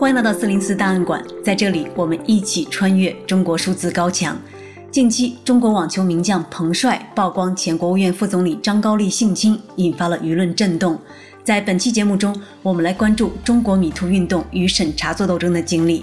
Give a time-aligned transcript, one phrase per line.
[0.00, 4.34] 欢迎来到四零四档案馆，在这里我们一起穿越中国数字高墙。
[4.90, 10.98] 近期，中国网球名将彭帅曝光前国务院副总理张高丽性侵，引发了舆论震动。
[11.44, 16.02] 在本期节目中，我们来关注中国米兔运动与审查做斗争的经历。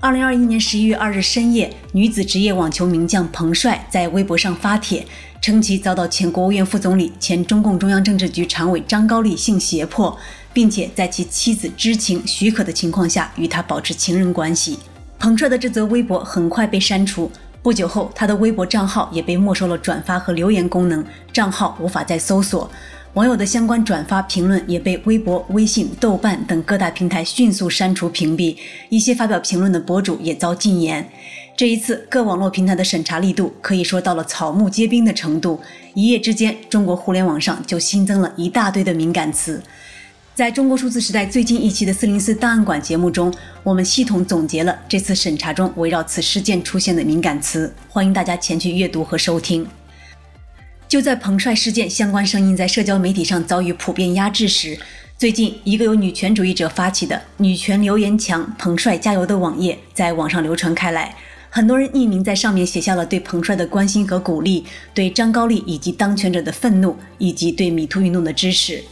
[0.00, 5.02] 二零二一年十一月二日深夜，女子职业网球名将彭帅在微博上发帖，
[5.40, 10.14] 称其遭到前国务院副总理、前中共中央政治局常委张高丽性胁迫，
[10.54, 14.78] 并且在其妻子知情许可的情况下与他保持情人关系。
[15.18, 17.30] 彭帅的这则微博很快被删除，
[17.62, 22.70] 不久后他的微博账号也被没收了转发和留言功能，账号无法再搜索。
[23.14, 28.56] 网友的相关转发评论也被微博、微信、豆瓣等各大平台迅速删除屏蔽，
[28.88, 31.08] 一些发表评论的博主也遭禁言。
[31.56, 35.60] 这一次，各网络平台的审查力度可以说到了草木皆兵的程度，
[35.94, 39.62] 一夜之间，中国互联网上就新增了一大堆的敏感词。
[40.34, 49.64] 在中国数字时代最近一期的四零四档案馆节目中，我们系统总结了这次审查中围绕此事件出现的敏感词，欢迎大家前去阅读和收听。
[50.88, 54.76] 就在彭帅事件相关声音在社交媒体上遭遇普遍压制时，
[55.16, 61.14] 最近一个由女权主义者发起的“女权留言墙”彭帅加油的网页在网上流传开来。
[61.48, 68.82] 很多人匿名在上面写下了对彭帅的关心和鼓励，对张高丽以及当权者的愤怒，以及对米兔运动的支持。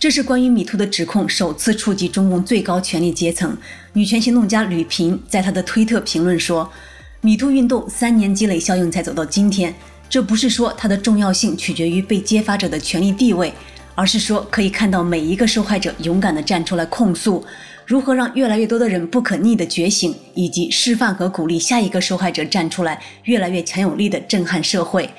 [0.00, 3.54] 这是关于米兔的指控首次触及中共最高权力阶层。
[3.92, 6.72] 女权行动家吕频在他的推特评论说
[7.20, 9.74] ：“米兔运动三年积累效应才走到今天。”
[10.08, 13.52] 这不是说它的重要性取决于被揭发者的权力地位，
[13.94, 17.44] 而是说可以看到每一个受害者勇敢地站出来控诉，
[17.84, 25.10] 如何让越来越多的人不可逆的觉醒，以及示范和鼓励下一个受害者站出来，越来越强有力的震撼社会。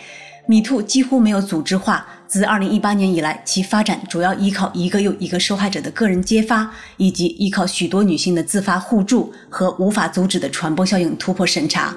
[0.48, 11.96] 米兔几乎没有组织化，自2018年以来，其发展主要依靠一个又一个受害者的个人揭发，以及依靠许多女性的自发互助和无法阻止的传播效应突破审查。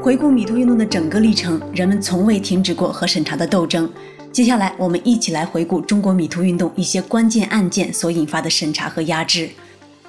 [0.00, 3.90] 回顾米兔运动的整个历程，人们从未停止过和审查的斗争。
[4.32, 9.50] 接下来，我们一起来回顾中国米兔运动一些关键案件所引发的审查和压制。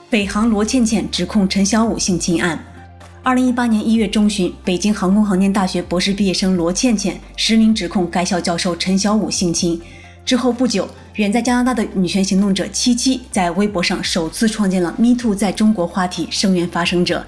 [0.09, 2.63] 北航罗倩倩指控陈小武性侵案。
[3.25, 9.81] 二零一八年一月中旬，北京航空航天大学博士毕业生罗倩倩实名指控该校教授陈小武性侵。
[10.25, 10.85] 之后不久，
[11.15, 17.25] 远在加拿大的女权行动者七七在微博上首次创建了 “MeToo 在中国”话题，声援发声者。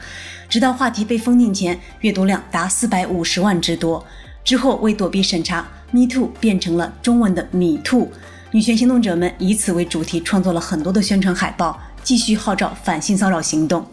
[0.49, 4.05] 直到话题被封禁前，阅读量达四百五十万之多。
[4.43, 8.11] 之后为躲避审查，MeToo 变成了中文的“米兔”。
[8.51, 13.85] 女权行动者们以此为主题，创作了很多的宣传海报，继续号召反性骚扰行动。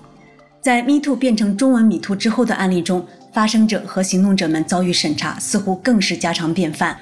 [0.63, 6.97] 在 MeToo 变成中文“米兔”之后的案例中，发声者和行动者们遭遇审查，似乎更是家常便饭。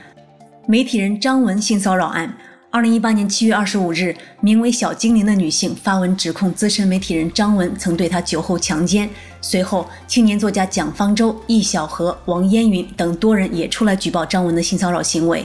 [0.67, 2.35] 媒体人张文性骚扰案。
[2.71, 9.11] 二零一八年七月二十五日，名为小精灵的女性发文指控资深媒体人张文曾对她酒后强奸。
[9.43, 15.45] 随后，青年作家蒋方舟、易小荷、王嫣云等多人也出来举报张文的性骚扰行为。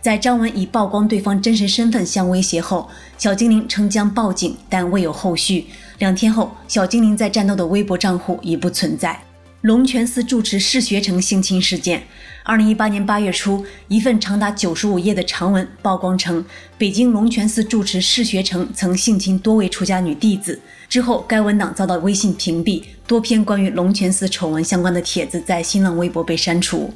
[0.00, 2.88] 在张文以曝光对方真实身份相威胁后，
[3.18, 5.66] 小精灵称将报警，但未有后续。
[5.98, 9.20] 两天后，小精灵在战斗的微博账户已不存在。
[9.62, 12.04] 龙泉寺住持释学成性侵事件，
[12.44, 16.44] 二零一八年八月初，一份长达九十五页的长文曝光称，
[16.78, 20.60] 北京龙泉寺住持释学成曾性侵多位出家女弟子。
[20.88, 26.94] 之后，该文档遭到微信屏蔽，多篇关于龙泉寺丑闻相关的帖子在新浪微博被删除。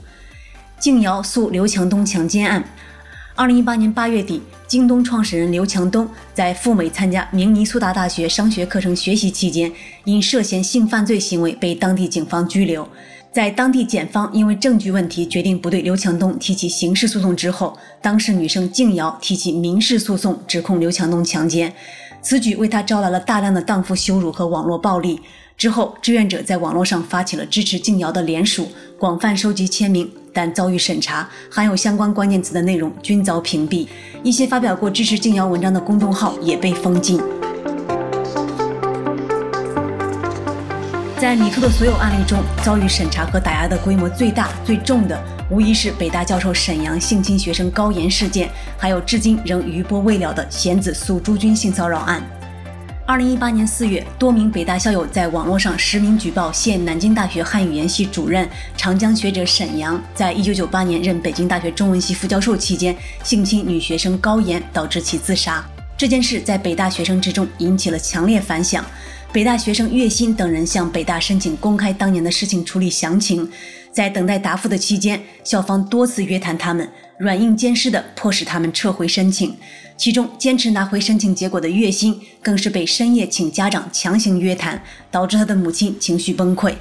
[0.79, 2.65] 静瑶诉刘强东强奸案。
[3.43, 9.73] 二零一八年八月底，京东创始人刘强东在赴美参加明尼苏达大学商学课程学习期间，
[10.05, 12.89] 因涉嫌性犯罪行为被当地警方拘留。
[13.33, 21.75] 在当地检方因为证据问题决定不对刘强东提起刑事诉讼之后，当事女生静瑶提起民事诉讼，指控刘强东强奸。
[22.21, 25.21] 此举为她招来了大量的荡妇羞辱和网络暴力。
[25.63, 28.67] 之后，志愿者在网络上发起了支持静瑶的联署，
[28.99, 30.11] 广泛收集签名。
[30.33, 33.87] 但遭遇审查，含有相关关键词的内容均遭屏蔽，
[34.25, 37.23] 一些发表过支持静瑶文章的公众号也被封禁。
[41.17, 45.17] 在米兔的所有案例中，遭遇审查和打压的规模最大、最重的，
[45.49, 52.21] 无疑是北大教授沈阳性侵学生高岩事件，还有至今仍余波未了的弦子诉朱军性骚扰案。
[53.05, 65.65] 二零一八年四月，多名北大校友在网络上实名举报现南京大学汉语言系主任、长江学者沈阳，在一九九八年任北京大学中文系副教授期间性侵女学生高妍，导致其自杀。
[65.97, 68.85] 这件事在北大学生之中引起了强烈反响。
[69.33, 73.51] 北大学生岳鑫等人向北大申请公开当年的事情处理详情，
[73.93, 79.55] 在等待答复的期间，校方多次约谈他们，软硬兼施地迫使他们撤回申请。
[79.99, 86.73] 其中坚持拿回申请结果的月薪，更是被深夜请家长强行约谈，导致他的母亲情绪崩溃。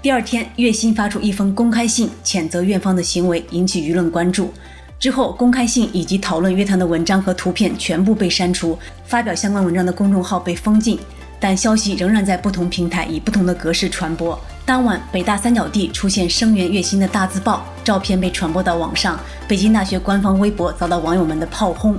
[0.00, 4.54] 第二天，月薪发出一封公开信，谴责院方的行为，引起舆论关注。
[4.98, 10.98] 之后，公开信以及讨论约谈的文章和图片全部被删除，发表相关文章的公众号被封禁。
[11.40, 14.40] 但消息仍然在不同平台以不同的格式传播。
[14.66, 19.20] 当晚，北大三角地出现声援月薪的大字报，照片被传播到网上。
[19.46, 21.98] 北京大学官方微博遭到网友们的炮轰。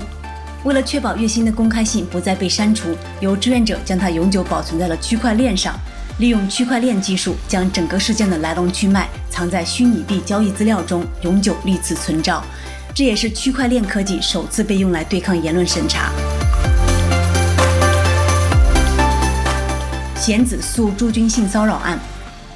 [0.63, 5.79] 为了确保月薪的公开信不再被删除，有志愿者将它永久保存在了区块链上，
[6.17, 12.43] 利用区块链技术将整个事件的来龙去脉藏在虚拟币交易资料中，永久立此存照。
[12.95, 16.11] 这也是区块链科技首次被用来对抗言论审查。
[20.15, 21.99] 贤子诉朱军性骚扰案，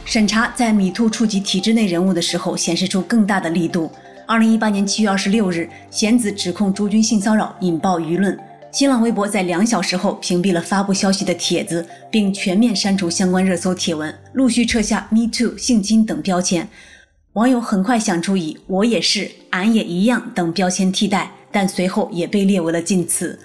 [0.10, 3.92] 审查在米兔触及体制内人物的时候显示出更大的力度。
[4.26, 8.36] 二零一八年七月二十六日，贤子指控朱军性骚扰，引爆舆论。
[8.72, 16.68] 新浪微博在两小时后屏蔽了发布消息的帖子，并全面删除相关热搜帖文，陆续撤下 MeToo、性侵等标签。
[17.34, 23.38] 网友很快想出以“我也是”“俺也一样”等标签替代，但随后也被列为了禁词。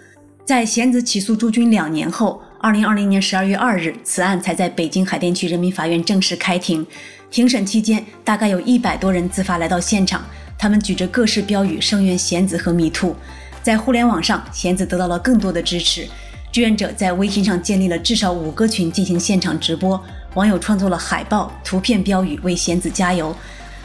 [0.46, 2.40] 在贤子起诉朱军两年后。
[2.64, 6.86] 二零二零年十二月二日，此案才在北京海淀区人民法院正式开庭。
[7.30, 10.24] 庭审期间，大概有一百多人自发来到现场，
[10.56, 13.14] 他们举着各式标语声援贤子和米兔。
[13.62, 16.08] 在互联网上，贤子得到了更多的支持。
[16.50, 20.02] 志愿者在微信上建立了至少五个群进行现场直播，
[20.32, 23.36] 网友创作了海报、图片、标语为贤子加油。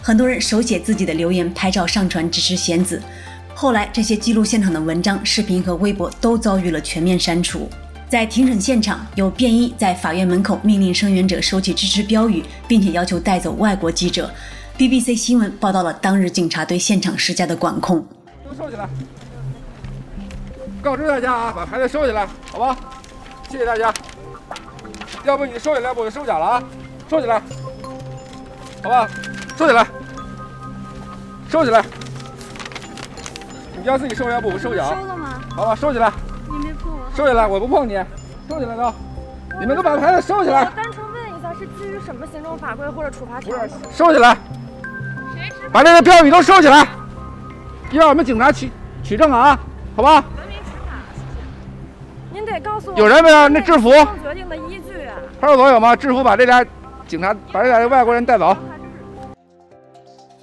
[0.02, 3.02] 很多人手写自己的留言，拍照上传支持贤子。
[3.54, 7.70] 后来，这些记录现场的文章、视频和微博都遭遇了全面删除。
[8.10, 14.32] 在庭审现场，有便衣在法院门口命令声援者收起支持标语，并且要求带走外国记者。
[14.80, 18.04] BBC 新闻报道了当日警察对现场施加的管控。
[18.44, 18.90] 都收起来！
[20.82, 22.76] 告知大家啊，把牌子收起来，好吧？
[23.48, 23.94] 谢谢大家。
[25.24, 26.64] 要不你收起来，我就收假了啊！
[27.08, 27.40] 收起来，
[28.82, 29.08] 好吧？
[29.56, 29.88] 收起来，
[31.48, 31.86] 收起来。
[33.80, 34.84] 你要自己收，要不我收假。
[34.86, 35.40] 收了吗？
[35.56, 36.12] 好吧，收起来。
[37.16, 37.94] 收起来，我不碰你。
[38.50, 38.94] 收起来都，
[39.60, 40.66] 你们都把牌子收起来。
[40.66, 43.72] 我单纯问一下，是基于什么行政法规或者处罚条例？
[43.92, 44.38] 收起来。
[45.72, 46.88] 把这些标语都收起来，
[47.92, 48.72] 要我们警察取
[49.04, 49.60] 取证啊，
[49.96, 50.16] 好吧？
[50.16, 51.26] 文明执法，谢谢。
[52.32, 53.48] 您得告诉我，有人没有？
[53.50, 53.92] 那制服。
[54.24, 55.08] 决定的依据。
[55.40, 55.96] 派出所有吗？
[55.96, 56.66] 制服把这俩
[57.08, 58.58] 警察，把这俩外国人带走。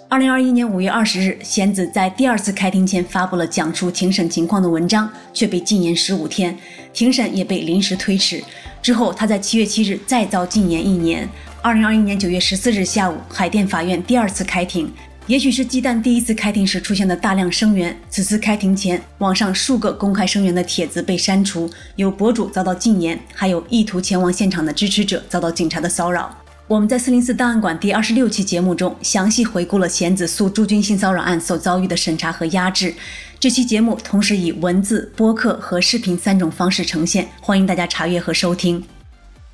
[0.08, 6.56] 二零二一年五月二十日，贤子在第二次开庭前发布了讲述庭审情况的文章，却被禁言十五天，
[6.93, 8.41] 庭审也被临时推迟。
[8.81, 11.29] 之后，他在七月七日再遭禁言一年。
[11.61, 14.93] 二零二一年九月十四日下午，海淀法院第二次开庭。
[15.26, 26.32] 也许是鸡蛋第一次开庭时出现的大量声援，此次开庭前，网上数个公开声援的帖子被删除，有博主遭到禁言，还有意图前往现场的支持者遭到警察的骚扰。
[26.68, 32.92] 我们在四零四档案馆第二十六期节目中详细回顾了贤子诉朱军性骚扰案所遭遇的审查和压制。
[33.38, 38.82] 这期节目同时以文字、播客和视频三种方式呈现，欢迎大家查阅和收听。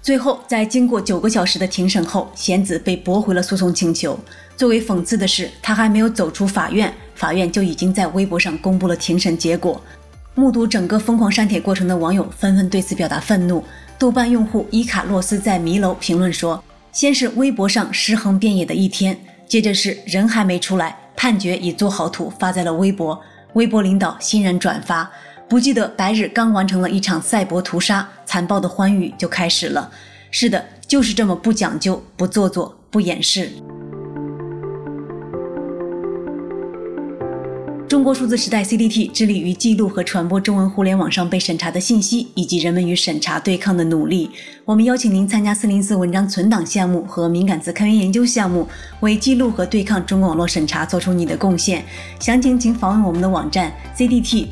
[0.00, 4.18] 最后，在经过九个小时的庭审后，贤子被驳回了诉讼请求。
[4.56, 9.78] 最为讽刺的是，他还没有走出法院，法院就已经在微博上公布了庭审结果。
[10.34, 13.62] 目睹整个疯狂删帖过程的网友纷纷对此表达愤怒。
[13.98, 16.64] 豆瓣用户伊卡洛斯在迷楼评论说。
[16.92, 23.18] 先是微博上尸横遍野的一天，接着是人还没出来，判决已做好图发在了微博，
[23.54, 25.10] 微博领导欣然转发，
[25.48, 29.90] 不记得白日刚完成了一场赛博屠杀，残暴的欢愉就开始了。
[30.30, 33.50] 是的，就是这么不讲究、不做作、不掩饰。
[38.02, 44.28] 中国数字时代 CDT 致力于记录和传播中文互联网上被审查的信息，以及人们与审查对抗的努力。
[44.64, 48.66] 我们邀请您参加四零四文章存档项目和敏感词开源研究项目，
[49.02, 51.84] 为记录和对抗中国网络审查做出你的贡献。
[52.18, 54.42] 详情请访问我们的网站 cdt.media。